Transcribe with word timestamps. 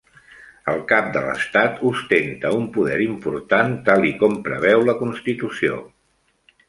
El 0.71 0.79
cap 0.91 1.09
de 1.17 1.21
l'estat 1.25 1.83
ostenta 1.89 2.51
un 2.61 2.65
poder 2.77 2.97
important 3.05 3.77
tal 3.91 4.09
i 4.13 4.15
com 4.25 4.39
preveu 4.49 4.87
la 4.89 4.97
constitució. 5.03 5.79